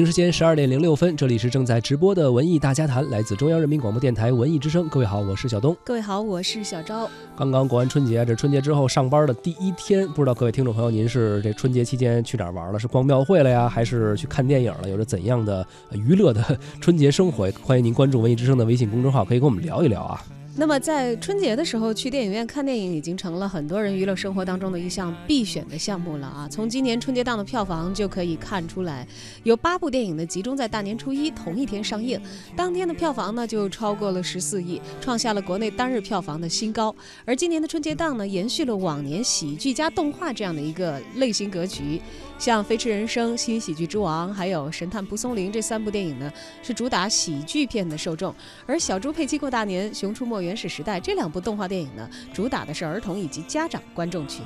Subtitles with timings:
[0.00, 4.88] 京时间十二点零六分，这里是正在直播的文艺大家谈，来自中央人民广播电台文艺之声。
[4.88, 5.76] 各位好，我是小东。
[5.84, 7.06] 各位好，我是小昭。
[7.36, 12.78] 刚刚过完春节，这春节之后上班的第一天，不知道各位听众朋友，您是这春节期间去哪儿玩了？
[12.78, 14.88] 是逛庙会了呀，还是去看电影了？
[14.88, 16.42] 有着怎样的呃娱乐的
[16.80, 17.50] 春节生活？
[17.62, 20.24] 欢迎您关注文艺之声的微信公众号，可以跟我们聊一聊啊。
[20.56, 26.48] 那么在春节的时候去电影院看电影，已经成了很多人娱乐生活当中的一项必选的项目了啊！
[26.50, 29.06] 从今年春节档的票房就可以看出来，
[29.44, 32.20] 有八部电影呢集中在大年初一同一天上映，
[32.56, 36.94] 当天的票房呢就超过了十四亿，创下了国内单日票房的新高。
[37.24, 42.02] 而今年的春节档呢，延续了往年喜剧加动画这样的一个类型格局，
[42.38, 46.30] 像《飞驰人生》《新喜剧之王》还有《神探蒲松龄》这三部电影呢，
[46.62, 48.34] 是主打喜剧片的受众，
[48.66, 54.44] 而《小猪佩奇过大年》《熊出没原始时代》这两部动画电影呢，主打的是儿童以及家长观众群。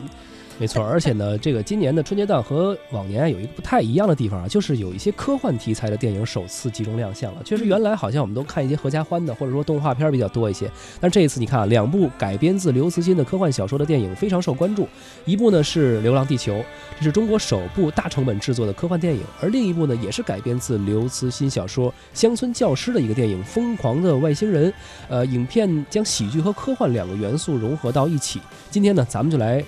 [0.56, 7.42] 没错，而且呢，这个今年的春节档和往年有一个不太一样的地方啊，就是有一些科幻题材的电影首次集中亮相了。
[7.44, 14.88] 确实，原来好像我们都看一些合家欢的，或者说动画片比较多一些，但这一次你看啊，两部改编自刘慈欣的科幻小说的电影非常受关注。
[15.24, 16.54] 一部呢是《流浪地球》，
[16.98, 24.70] 这是中国首部大成本制作的科幻电影，而另一部呢也是改编自刘慈欣小说《乡村教师》的一个电影《疯狂的外星人》。
[25.08, 28.40] 呃，影片将喜剧和科幻两个元素融合到一起。
[28.70, 29.62] 今天呢，咱们就来。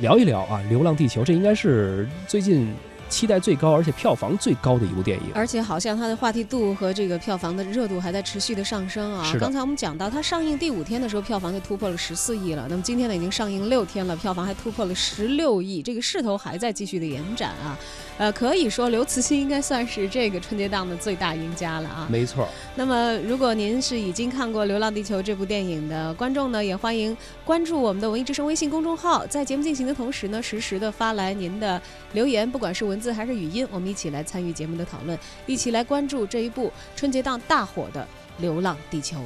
[0.00, 2.72] 聊一聊啊，《流浪地球》这应该是最近
[3.08, 5.24] 期待最高，而且票房最高的一部电影。
[5.34, 9.34] 而且好像它的话题度和这个票房的热度还在持续的上升啊。
[9.40, 12.66] 刚才我们讲到，它上映第五天的时候，票房就突破了十四亿了。
[12.68, 17.78] 那么今天呢，已经上映六天了，票房还突破了十六亿，这个势头还在继续的延展啊。
[18.18, 22.08] 呃，可以说刘慈欣应该算是这个春节档的最大赢家了啊。
[22.10, 31.80] 没错，那么，如果您是已经看过《流浪地球》这部电影的观众呢，也欢迎关注我们的文艺之声微信公众号，在节目进行的同时呢，实时的发来您的
[32.12, 38.02] 留言，不管是文字还是语音，我们一起来参与节目的讨论，一起来关注这一部春节档大火的
[38.40, 39.18] 《流浪地球》。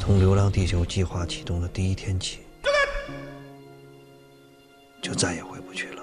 [0.00, 2.40] 从《流浪地球》计划启动的第一天起，
[5.00, 6.02] 就再也回不去了。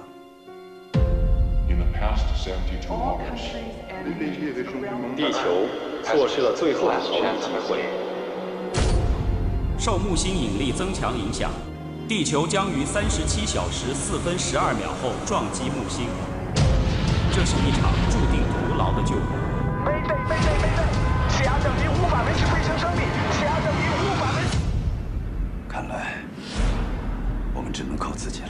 [1.70, 3.42] In the past 72 hours,
[5.16, 5.68] 地球
[6.04, 7.84] 错失了最后的逃离机会。
[9.78, 11.52] 受木星引力增强影响，
[12.08, 16.08] 地球将于三十七小时四分十二秒后撞击木星。
[17.34, 19.24] 这是一场注定徒劳的救援。
[19.86, 20.86] mayday mayday mayday，
[21.30, 23.02] 气压降低无法维持飞行生命，
[23.32, 24.58] 气压降低无法维持。
[25.70, 26.18] 看来
[27.54, 28.50] 我们只能靠自己了。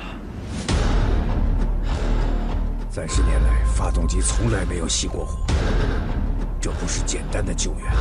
[2.89, 5.37] 三十年来，发动机从来没有熄过火，
[6.59, 7.93] 这不是简单的救援，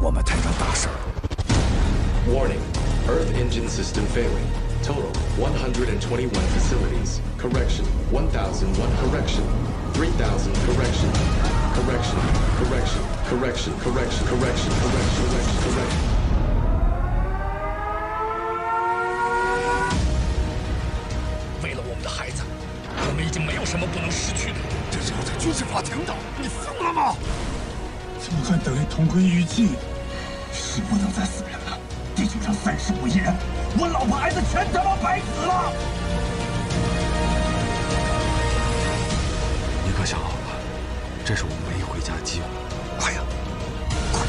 [0.00, 0.98] 我们摊上大事儿了。
[2.28, 2.60] Warning:
[3.08, 4.61] Earth engine system failing.
[4.82, 7.20] Total 121 facilities.
[7.38, 9.44] Correction: 1,001 correction.
[9.94, 11.10] 3,000 correction.
[11.72, 12.18] Correction.
[12.58, 13.02] Correction.
[13.28, 13.72] Correction.
[13.78, 14.18] Correction.
[14.26, 14.26] Correction.
[14.26, 14.72] Correction.
[14.82, 15.56] Correction.
[15.62, 16.02] Correction.
[21.62, 22.42] 为了我们的孩子，
[23.08, 24.58] 我们已经没有什么不能失去的。
[24.90, 27.14] 这是要在军事法庭打，你疯了吗？
[28.18, 29.76] 怎么还等于同归于尽？
[30.52, 31.61] 是不能再死人了。
[32.32, 33.34] 地球上三十五亿人，
[33.78, 35.70] 我老婆孩子全他妈白死了。
[39.84, 40.34] 你可想好了？
[41.26, 42.46] 这是我们唯一回家的机会。
[42.98, 43.20] 快呀，
[44.10, 44.22] 快！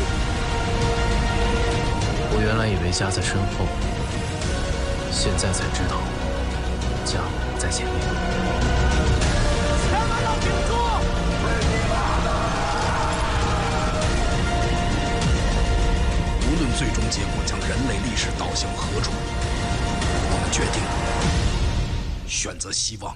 [2.36, 3.66] 我原来以为家在身后，
[5.10, 6.02] 现在才知道
[7.06, 7.22] 家
[7.58, 8.73] 在前面。
[22.84, 23.16] 希望。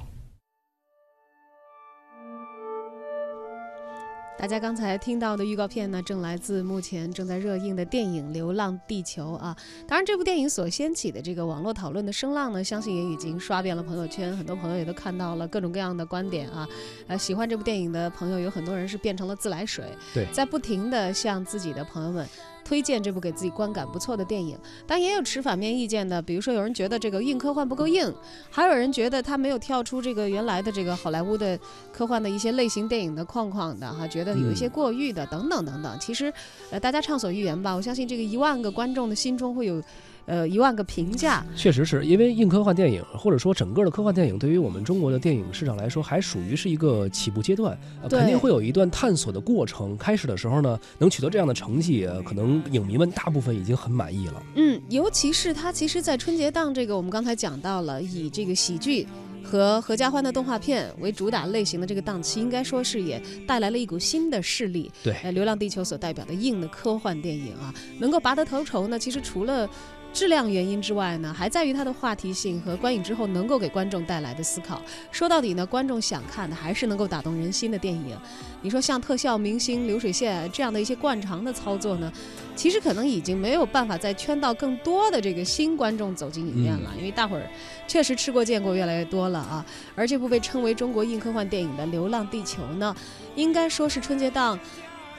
[4.39, 9.57] 大家刚才听到的预告片呢，正来自目前正在热映的电影《流浪地球》啊。
[9.85, 16.65] 当然，这部电影所掀起的这个网络讨论的声浪呢，相信也已经刷遍了朋友圈，很多朋友也都看到了各种各样的观点啊。
[17.07, 22.25] 呃，喜欢这部电影的朋友有很多人是变成了自来水，对在不停的向自己的朋友们
[22.67, 24.57] 推荐这部给自己观感不错的电影。
[24.85, 28.13] 但也有持反面意见的，比如说有人觉得这个硬科幻不够硬，
[28.49, 31.57] 还有人觉得他没有跳出这个原来的这个好莱坞的
[31.93, 35.97] 科幻的一些类型电影的框框的哈，觉得有一些过誉的等等等等。
[36.01, 36.33] 其实，
[36.71, 37.73] 呃，大家畅所欲言吧。
[37.73, 39.81] 我相信这个一万个观众的心中会有。
[40.27, 41.43] 呃一万个评价。
[41.55, 49.97] 确实是因为硬科幻电影，或者说整个的科幻电影，对于我们中国的电影市场来说，还属于是一个起步阶段，呃、肯定会有一段探索的过程。
[49.97, 54.43] 开始的时候呢，能取得这样的成绩，呃、可能影迷们大部分已经很满意了。
[54.55, 59.07] 嗯，尤其是它其实，在春节档这个，我们刚才讲到了，以这个喜剧。
[59.43, 64.91] 和合家欢的动画片为主打类型的这个档期，应该说是也带来了一股新的势力。
[65.01, 69.69] 对，呃，《流浪地球》所代表的硬的科幻电影啊，能够拔得头筹呢，其实除了
[70.17, 74.81] 质量原因之外呢，还在于它的话题性和观影之后能够给观众带来的思考。
[75.11, 78.17] 说到底呢，观众想看的还是能够打动人心的电影。
[78.63, 82.11] 你说像特效明星、流水线这样的一些惯常的操作呢，
[82.55, 87.47] 其实可能已经没有办法再圈到更多的这个新观众走进影院了，因为大伙儿
[87.87, 89.63] 确实吃过见过越来越多了啊。
[89.95, 92.95] 而这部被称为中国硬科幻电影的《流浪地球》呢，
[93.35, 94.59] 应该说是春节档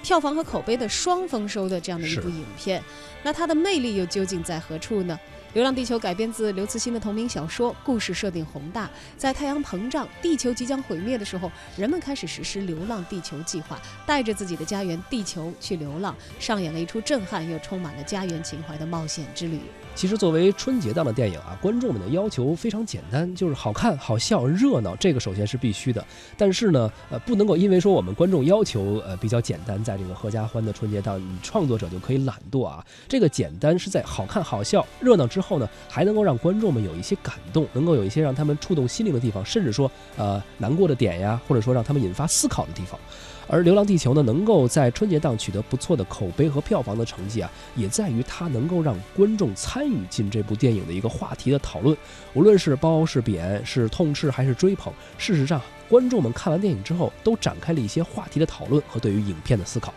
[0.09, 2.83] 票房和口碑的双丰收的这样的一部影片。
[3.23, 5.21] 那它的魅力又究竟在何处呢？
[5.59, 8.89] 《流浪地球》改编自刘慈欣的同名小说，故事设定宏大。
[9.17, 13.77] 在太阳膨胀、地球即将毁灭的时候，人们开始实施“流浪地球”计划，
[14.07, 19.59] 带着自己的家园地球去流浪，上演了一出震撼又充满了家园情怀的冒险之旅。
[19.97, 26.07] 其实，作为春节档的电影啊，观众们的要求非常简单，就是好看、好笑、热闹，这个首先是必须的。
[26.37, 32.87] 但是呢，呃，不能够因为说我们观众要求呃比较简单，在这个合家欢的春节档，你创作者就可以懒惰啊。
[33.09, 43.01] 这个简单是在好看、好笑、热闹之后后呢，还能够让观众们有一些感动，能够有一些让他们触动心灵的地方，甚至说呃难过的点呀，或者说让他们引发思考的地方。
[43.49, 51.97] 而《流浪地球》呢，能够在春节档取得不错的口碑和票房的成绩啊，也在于它能够让观众参与进这部电影的一个话题的讨论。
[52.35, 59.95] 无论是褒是贬，是痛斥还是追捧，事实上，观众们看完电影之后，都展开了一些话题的讨论和对于影片的思考。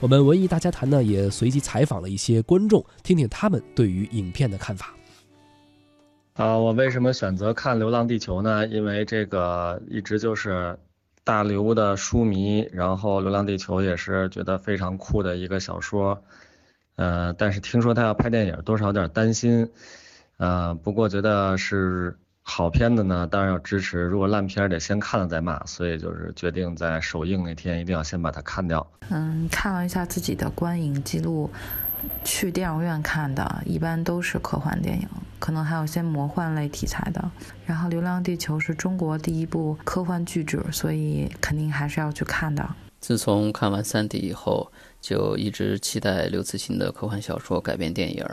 [0.00, 4.94] 我们文艺大家谈呢，也随机采访了一些观众，听听他们对于影片的看法。
[6.34, 8.66] 啊，我为什么选择看《流浪地球》呢？
[8.66, 10.76] 因为这个一直就是
[11.24, 16.22] 大刘的书迷，然后《流浪地球》也是觉得非常酷的一个小说。
[16.96, 19.68] 呃，但是听说他要拍电影，多少有点担心。
[20.36, 24.02] 呃，不过觉得是好片子呢，当然要支持。
[24.02, 28.86] 如果烂片得先看了再骂，所以就是决定在首映那天一定要先把它看掉。
[29.08, 31.50] 嗯，看了一下自己的观影记录。
[32.24, 35.08] 去电影院看的，一般都是科幻电影，
[35.38, 37.30] 可能还有些魔幻类题材的。
[37.66, 42.68] 然后《流浪地球》是中国第一部科幻巨制，所以肯定还是要去看的。
[43.00, 44.70] 自从看完《三体》以后，
[45.00, 48.26] 就一直期待刘慈欣的科幻小说改编电影。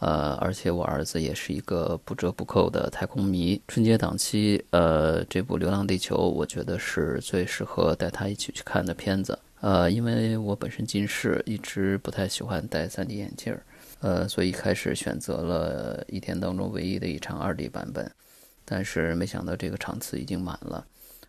[0.00, 3.62] 呃，而且我儿子也是一个不折不扣的太空迷。
[3.68, 9.38] 春节档期，呃，这部《流浪地球》，我觉得是最适合带他一起去看的片子。
[9.62, 13.62] 呃，因为我本身近视，一直不太喜欢戴 3D 眼镜儿，
[14.00, 18.10] 呃，所以开始选择了一天当中唯一的一场 2D 版本，
[18.64, 20.84] 但是没想到这个场次已经满了，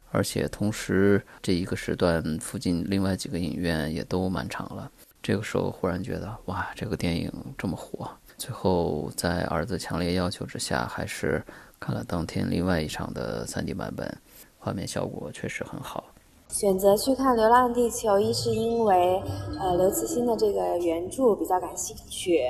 [0.09, 4.91] 而且同时这一个时段附近另外几个影院也都满场了。
[5.21, 8.09] 这个时候忽然觉得，哇，这个电影这么火！
[8.39, 11.39] 最后在儿子强烈要求之下，还是
[11.79, 14.11] 看了当天另外一场的 3D 版本，
[14.57, 16.12] 画面效果确实很好。
[16.53, 19.19] 选择去看《流浪地球》，一是因为，
[19.59, 22.43] 呃，刘慈欣的这个原著比较感兴趣，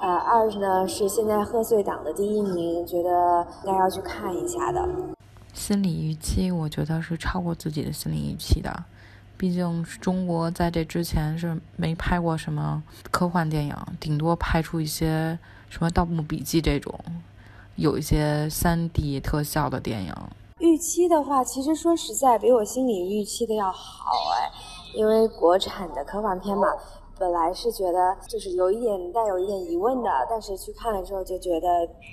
[0.00, 4.88] 呃，二呢是现在贺岁档的第一名，觉得应该要去看一下的。
[5.52, 8.84] 心理预期，我觉得是超过自己的心理预期的，
[9.36, 16.98] 毕竟中国在这之前是没拍过什么科幻电影，顶多拍出一些什么《盗墓笔记》这种，
[17.76, 20.14] 有一些 3D 特效的电影。
[20.62, 24.48] 预期的话，其实说实在，比我心里预期的要好哎，
[24.94, 26.68] 因为国产的科幻片嘛，
[27.18, 31.66] 本来是觉得就是有一点带有一点疑问的，但是去看了之后就觉得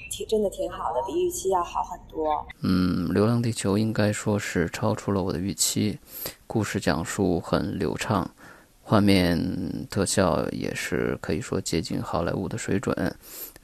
[0.10, 2.44] 挺真的挺好的，比预期要好很多。
[2.64, 6.00] 嗯，《流浪地球》应该说是超出了我的预期，
[6.48, 8.28] 故事讲述很流畅，
[8.82, 13.16] 画面特效也是可以说接近好莱坞的水准，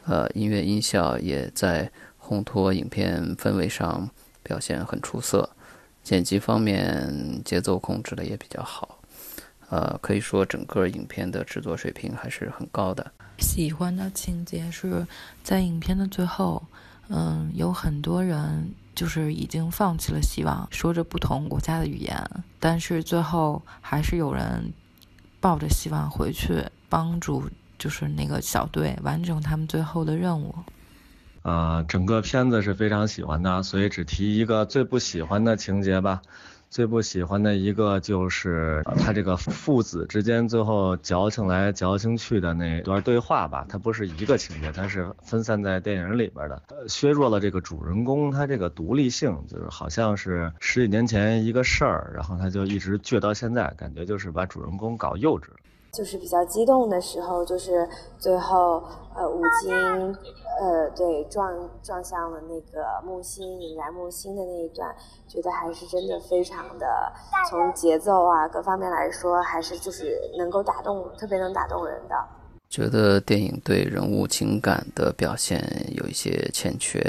[0.06, 1.92] 呃，音乐音效也在
[2.24, 4.08] 烘托影片氛围上。
[4.46, 5.50] 表现很出色，
[6.04, 9.00] 剪辑方面节奏控制的也比较好，
[9.70, 13.12] 呃，可以说整个影片的制作水平还是很高的。
[13.40, 15.06] 喜欢的情节是
[15.44, 16.64] 在影片的最后，
[17.10, 22.16] 嗯，有很多人就是已经放弃了希望，说着不同国家的语言，
[22.60, 24.72] 但是最后还是有人
[25.42, 30.56] 抱着希望回去帮助，就是那个小队完成他们最后的任务。
[31.46, 36.24] 啊，整个片子是非常喜欢的，所以只提一个最不喜欢的情节吧。
[36.72, 55.58] 最不喜欢的一个就是他这个父子之间最后矫情来矫情去的那段对话吧，它不是一个情节，它是分散在电影里边的，削弱了这个主人公他这个独立性，就是好像是十几年前一个事儿，然后他就一直倔到现在，感觉就是把主人公搞幼稚了。
[55.96, 57.88] 就是比较激动的时候，就是
[58.20, 58.84] 最后
[59.16, 59.72] 呃吴京
[60.60, 64.94] 呃对撞撞向了那个木星引燃木星的那一段，
[65.26, 66.86] 觉得还是真的非常的
[67.50, 72.16] 从节奏啊各方面来说，还是就是能够打动，特别能打动人的。
[72.70, 75.64] 觉得电影对人物情感的表现
[75.96, 77.00] 有一些欠缺，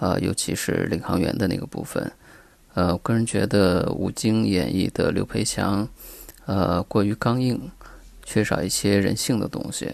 [0.00, 2.12] 呃，尤其是领航员的那个部分，
[2.74, 5.88] 呃，我个人觉得吴京演绎的刘培强，
[6.44, 7.58] 呃，过于刚硬。
[8.28, 9.90] 缺少一些人性的东西，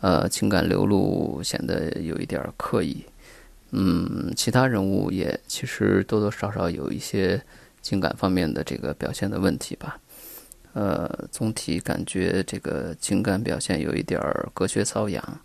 [0.00, 3.04] 呃，情感流露显得有一点刻意。
[3.72, 7.38] 嗯，其他人物也其实多多少少有一些
[7.82, 9.98] 情感方面的这个表现的问题吧。
[10.72, 14.18] 呃，总体感觉这个情感表现有一点
[14.54, 15.40] 隔靴搔痒。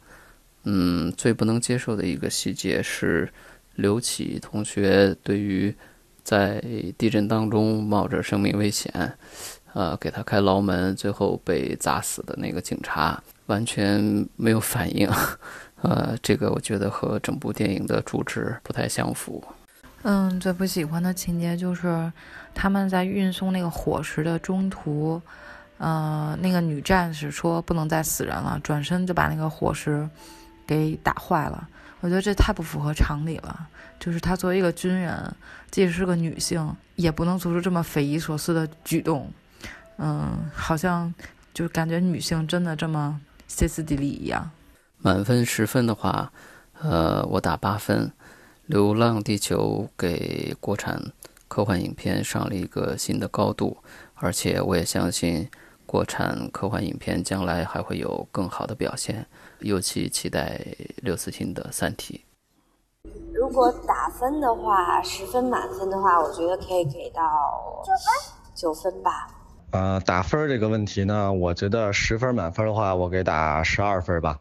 [0.64, 3.30] 嗯，最不能接受的一个细节是
[3.76, 5.76] 刘启同学对于
[6.24, 6.64] 在
[6.98, 9.18] 地震当中冒着生命危险。
[9.74, 15.10] 呃，给他开牢门，最后被砸死的那个警察完全没有反应，
[15.82, 19.44] 呃，这个我觉得和整部电影的主旨不太相符。
[20.04, 22.12] 嗯，最不喜欢的情节就是
[22.56, 25.22] 他们在运送那个伙食的中途，
[25.78, 30.10] 呃，那个女战士说不能再死人了，转身就把那个伙食
[30.66, 31.68] 给打坏了。
[32.00, 33.68] 我觉得这太不符合常理了。
[34.00, 35.36] 就是她作为一个军人，
[35.70, 39.30] 即使是个女性，也不能做出这么匪夷所思的举动。
[40.00, 41.14] 嗯，好像
[41.54, 44.50] 就感觉女性真的这么歇斯底里一样。
[44.98, 46.32] 满分十分的话，
[46.82, 48.08] 呃，我打八分。
[48.72, 51.02] 《流浪地球》给国产
[51.48, 53.78] 科幻影片上了一个新的高度，
[54.14, 55.50] 而且我也相信
[55.88, 59.26] 国产科幻影片将来还会有更好的表现，
[59.62, 60.64] 尤其期待
[60.98, 62.24] 刘慈欣的《三体》。
[63.34, 67.24] 如果打分的话，十分满分的话，我觉得可以给到
[67.84, 69.39] 九分，九分吧。
[69.72, 74.40] 呃，打分这个问题呢，我觉得十分满分的话，我给打十二分吧。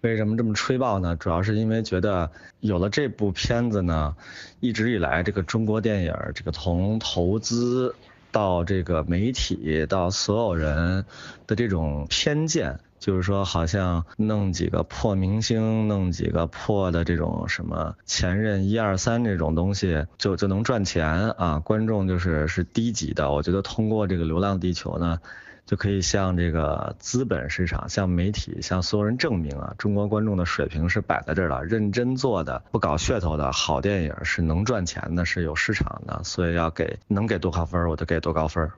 [0.00, 1.14] 为什么这么吹爆呢？
[1.16, 4.16] 主要是因为觉得有了这部片子呢，
[4.60, 7.94] 一直以来这个中国电影，这个从投资
[8.32, 11.04] 到这个媒体到所有人
[11.46, 12.80] 的这种偏见。
[13.00, 21.58] 就是说，好像弄几个破明星，弄几个破的这种什么前任一二三这种东西，就就能赚钱啊？
[21.58, 23.32] 观众就是是低级的。
[23.32, 25.18] 我觉得通过这个《流浪地球》呢，
[25.64, 36.20] 就可以向这个资本市场、向媒体、向所有人证明啊，中国观众的水平是摆在这儿了，认真做的、不搞噱头的好电影是能赚钱的，是有市场的。
[36.22, 38.70] 所以要给能给多高分，我就给多高分。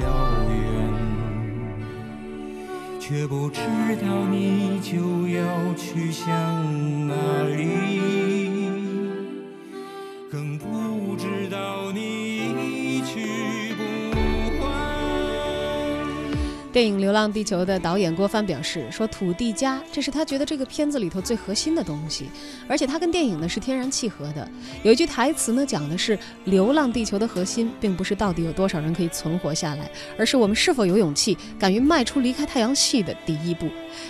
[0.00, 0.06] 遥
[0.50, 0.56] 远，
[3.00, 3.60] 却不知
[4.02, 6.28] 道你就要去向
[7.06, 8.33] 哪里。
[16.74, 22.24] 电影《流浪地球》的导演郭帆表示说：“土地家，这是他觉得这个片子里头最核心的东西，
[22.66, 24.50] 而且他跟电影呢是天然契合的。
[24.82, 26.16] 有一句台词呢，讲的是
[26.46, 29.88] 《流浪地球》的核心，并不是到底有多少人可以存活下来，
[30.18, 33.68] 而是我们是否有勇气敢于迈出离开太阳系的第一步。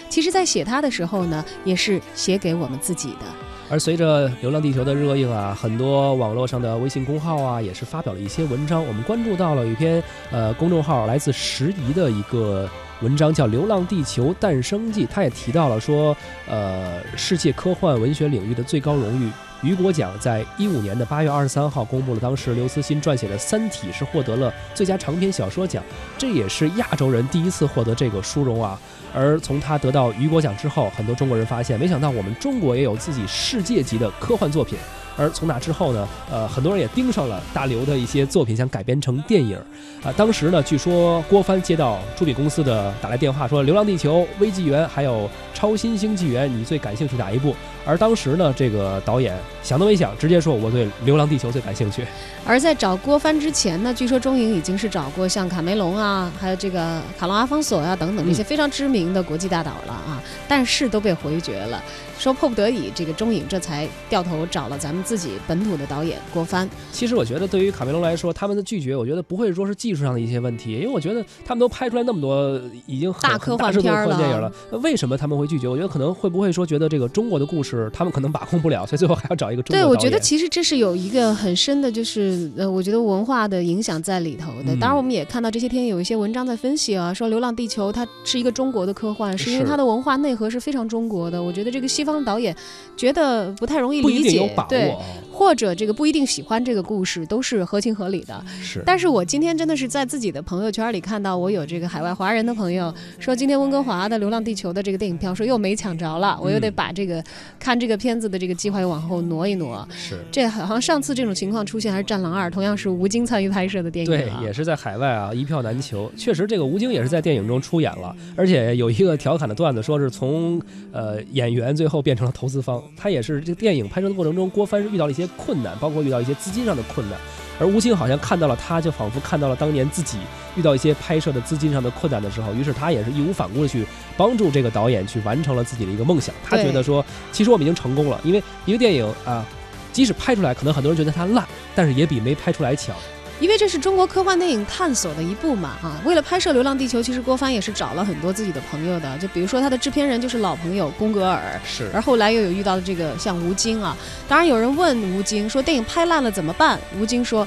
[0.08, 3.26] 其实，在写它的时候呢，也是写给我们自己的。”
[3.70, 8.84] 而随着《流浪地球》的热映啊，很多网络上的微信公号啊，也是发表了一些文章。
[8.86, 12.68] 我们关注到了一篇呃公众号来自时宜的一个
[13.00, 15.06] 文章，叫《流浪地球诞生记》。
[15.10, 16.14] 他也提到了说，
[16.46, 19.30] 呃，世界科幻文学领域的最高荣誉
[19.64, 25.82] 雨果奖在一五年的八月二十三号公布了，当时刘慈欣撰写的《三体》是获得了最佳长篇小说奖，
[26.18, 28.78] 这也是亚洲人第一次获得这个殊荣啊。
[29.14, 34.78] 而从他得到雨果奖之后，很多中国人发现，没想到我们中国也有自己世界级的科幻作品。
[35.16, 39.56] 而从那之后呢，呃，很多人也盯上了大刘的一些作品，想改编成电影。
[40.02, 45.20] 啊，当时呢，据说郭帆接到出品公司的打来电话，说《流浪地球》《危纪元》还有
[45.54, 47.54] 《超新星纪元》，你最感兴趣哪一部？
[47.84, 52.04] 而当时呢，这个导演想都没想，直接说我对《流浪地球》最感兴趣。
[52.46, 61.82] 而在找郭帆之前呢，据说中影已经是找过像卡梅隆啊，还有这个卡隆阿方索呀等等这些非常知名的国际大导了啊，但是都被回绝了。
[62.18, 66.68] 说迫不得已，这个中影这才掉头找了咱们自己本土的导演郭帆。
[66.92, 74.50] 其实我觉得，对于卡梅隆来说，他们的拒绝，我觉得不会说是技术上的一些问题，因为我觉得他们都拍出来那么多已经大科幻片了，电影了，
[74.82, 75.68] 为什么他们会拒绝？
[75.68, 84.74] 我觉得可能会不会说觉得这个中国的故事他们可能把控不了，所以最后还要找一个中国对，我觉得其实这是有一个很深的，就是呃，我觉得文化的影响在里头的。
[84.76, 91.42] 当然，我们也看到这些天有一些文章在分析啊，说《流浪地球》它是一个中国的科幻，是因为它的文化内核是非常中国的。
[91.42, 92.54] 我觉得这个西方导演。
[92.96, 94.94] 觉得不太容易理解，对，
[95.34, 98.40] 或者这个不一定喜欢这个故事，都是合情合理的。
[98.62, 107.22] 是，但是我今天真的是在自己的朋友圈里看到，我有这个海外华人的朋友说，今天温哥华的《流浪地球》的这个电影票说又没抢着了，我又得把这个
[107.58, 109.86] 看这个片子的这个计划又往后挪一挪。
[109.90, 116.08] 是，这好像上次这种情况出现还是《战狼二》，同样是吴京参与拍摄的电影，对，也是在海外啊，一票难求。
[116.16, 120.62] 确实，这个吴京也是在电影中出演了，而且有一个调侃的段子，说是从
[120.92, 122.80] 呃演员最后变成了投资方。
[122.96, 127.18] 他也是这个电影拍摄的过程中，郭帆是遇到了一些困难，包括遇到一些资金上的困难，
[127.58, 130.18] 而吴京好像看到了他，就仿佛看到了当年自己
[130.56, 136.34] 遇到一些拍摄的资金上的困难的时候，于是他也是义无反顾的去帮助这个导演去完成了自己的一个梦想。
[136.44, 139.44] 他觉得说，其实我们已经成功了，因为一个电影啊，
[139.92, 142.94] 即使拍出来，可能很多人觉得它烂，但是也比没拍出来强。
[143.40, 153.96] 因为这是中国科幻电影探索的一步嘛，啊，为了拍摄《流浪地球》，其实郭帆也是找了很多自己的朋友的，就比如说他的制片人就是老朋友宫格尔，是，而后来又有遇到的这个像吴京啊，
[154.28, 156.78] 当然有人问吴京说电影拍烂了怎么办？
[156.98, 157.46] 吴京说，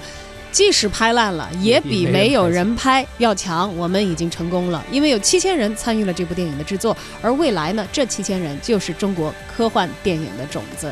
[0.52, 10.92] 即使拍烂了，也比没有人拍要强，我们已经成功了，因为有七千人参与了这部电影的制作，而未来呢，这七千人就是中国科幻电影的种子。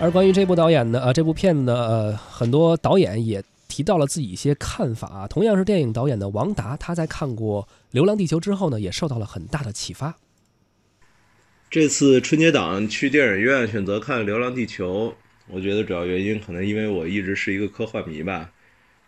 [0.00, 3.40] 而关于这部导演呢，呃，这部片子呢，呃，很多导演也。
[3.74, 10.16] 提到了自己一些看法啊，同样是电影导演的王达，他在看过《流浪地球》之后呢，也受到了很大的启发。
[11.68, 15.08] 这次春节档去电影院选择看《流浪地球》，
[15.48, 18.52] 我觉得主要原因可能因为我一直是一个科幻迷吧。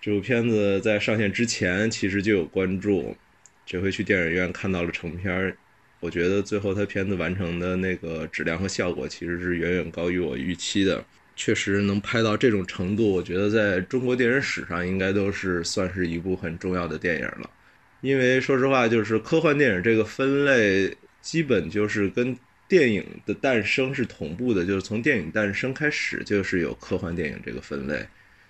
[0.01, 3.15] 这部片子在上线之前其实就有关注，
[3.65, 5.57] 这回去电影院看到了成片，
[6.01, 11.05] 我觉得最后他片子完成的那个质量和效果其实是远远高于我预期的。
[11.37, 17.51] 确实能拍到这种程度，我觉得在中国电影史上应该都是算是一部很重要的电影了。
[18.01, 22.37] 因为说实话，就是科幻电影这个分类，基本就是跟
[22.69, 28.07] 电影的诞生是同步的，就是从电影诞生开始就是有科幻电影这个分类。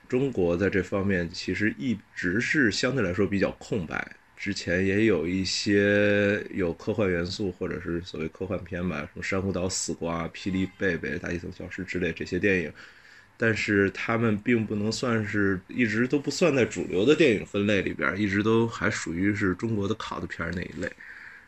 [0.08, 4.16] 中国在这方面其实一直是相对来说比较空白。
[4.36, 12.70] 之前也有一些有科幻元素，或者是所谓科幻片吧，什么《珊瑚岛死光》《霹雳贝贝》《大气层消失》之类这些电影，
[13.38, 20.86] 但是他们并不能算是一直都不算在主流的电影分类里边，一直都还属于是中国的考的片那一类。《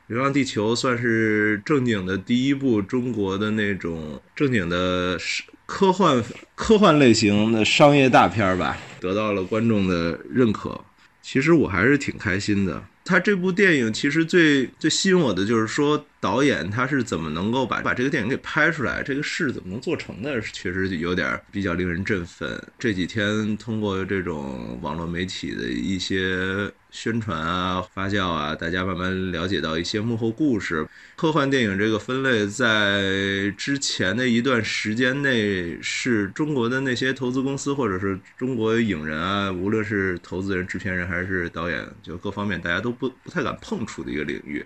[0.07, 5.19] 流浪地球》算是正经的第一部中国的那种正经的
[5.67, 6.25] 科幻
[6.55, 10.81] 科幻类型的商业大片吧，得到了观众的认可。
[11.31, 12.83] 其实我还是挺开心的。
[13.05, 22.61] 他这部电影其实最最吸引我的就是说，导演他是怎么能够把把这个电影给拍出来，这个事怎么能做成的，确实有点比较令人振奋。
[22.79, 26.71] 这几天通过这种网络媒体的一些。
[26.91, 30.89] 宣传啊，发酵啊，大家慢慢了解到一些幕后故事。
[31.17, 44.65] 科幻电影这个分类在之前的一段时间内，是中国的那些投资公司或者是中国影人啊，无论是投资人、制片人还是导演，就各方面大家都不不太敢碰触的一个领域。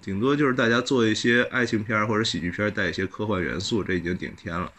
[0.00, 4.70] 顶多就是大家做一些爱情片或者喜剧片，带一些科幻元素，这已经顶天了。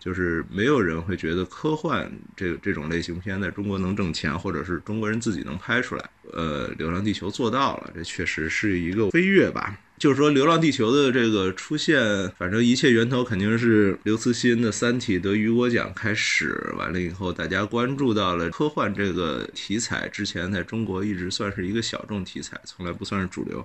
[0.00, 6.10] 就是没有人会觉得科幻这这种类型片在中国能挣钱，或者是中国人自己能拍出来。
[6.32, 9.78] 呃，《流浪地球》做到了，这确实是一个飞跃吧。
[9.98, 20.08] 就是说，《流浪地球》的这个出现，反正一切源头肯定是刘慈欣的《三体》得雨果奖开始，完了以后，大家关注到了科幻这个题材。
[20.08, 23.64] 之前在中国一直算是一个小众题材，从来不算是主流。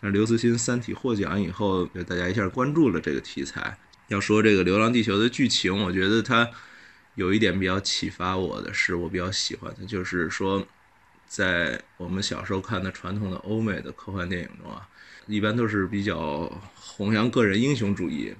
[0.00, 3.78] 但是刘慈欣《三体》获奖以后，就大家一下关注了这个题材。
[4.08, 6.48] 要说这个《流浪地球》的剧情，我觉得它
[7.16, 10.64] 有一点比较启发我的是，我比较喜欢的，就是说，
[11.26, 14.86] 在我们小时候看的传统的欧美的科幻电影中啊，
[15.26, 18.32] 一般都是比较弘扬个人英雄主义，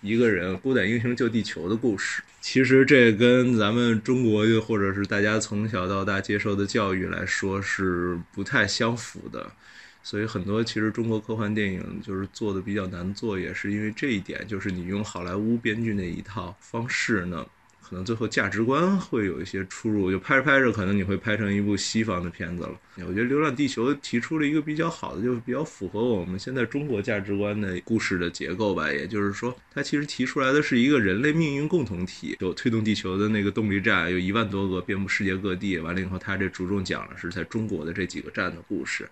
[0.00, 2.22] 一个人孤胆英雄救地球的故事。
[2.40, 9.52] 其实这跟咱们中国或者是大家从小到大接受的教育来说是不太相符的。
[10.02, 17.46] 所以很多其实中国科幻电影就是做的比较难做，也是因为这一点，就是你用好莱坞编剧那一套方式呢，
[17.80, 22.80] 可能最后价值观会有一些出入，就拍着拍着，可能你会拍成一部西方的片子了。
[23.06, 28.90] 我觉得《流浪地球》提出了一个比较好的，就是比较符合我们现在中国价值观的故事的结构吧。
[28.90, 35.78] 也就是说，它其实提出来的是一个人类命运共同体，有推动地球的那个动力站，有一万多个遍布世界各地。
[35.78, 39.08] 完了以后，它这着重讲的是在中国的这几个站的故事。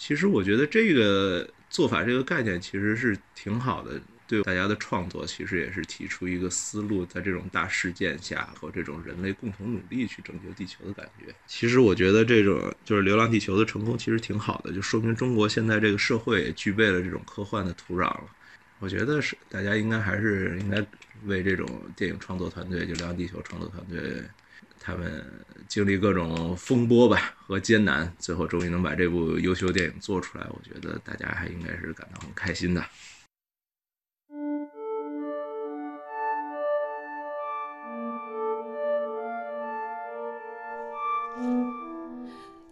[0.00, 11.26] 其实我觉得这个做法、这个概念其实是挺好的，对大家的创作其实也是提出一个思路，在这种大事件下和这种人类共同努力去拯救地球的感觉。
[11.46, 18.24] 其实我觉得这种就是《流浪地球》的成功其实挺好的，就说明中国现在这个社会也具备了这种科幻的土壤了。
[18.78, 20.82] 我觉得是大家应该还是应该
[21.26, 24.24] 为这种电影创作团队，就《流浪地球》创作团队。
[24.82, 25.22] 他们
[25.68, 32.82] 经历各种风波吧和艰难，最后终于能把这部优秀电影做出来，我觉得大家还应该是感到很开心的。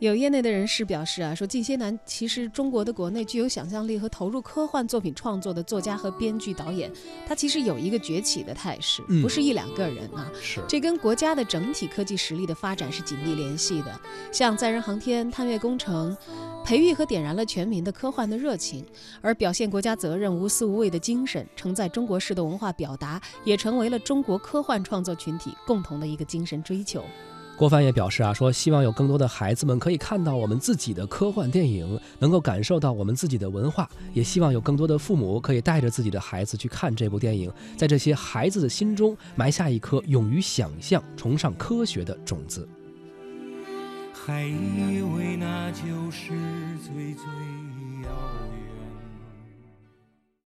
[0.00, 6.88] 有业内的人士表示啊，说近些年其实中国的国内具有想象力和投入科幻作品创作的作家和编剧导演，
[7.26, 14.00] 他其实有一个崛起的态势，不是一两个人啊，是这跟国家的整体科技实力的发展是紧密联系的。
[14.30, 16.16] 像载人航天、探月工程，
[16.64, 18.86] 培育和点燃了全民的科幻的热情，
[19.20, 27.02] 而表现国家责任、无私无畏的精神，承载中国式的文化表达，也成为了中国科幻创作群体共同的一个精神追求。
[27.58, 42.68] 郭帆也表示啊，说希望有更多的孩子们可以看到我们自己的科幻电影，能够感受到我们自己的文化，也希望有更多的父母可以带着自己的孩子去看这部电影，在这些孩子的心中埋下一颗勇于想象、崇尚科学的种子。
[44.14, 46.28] 还以为那就是
[46.80, 47.24] 最最。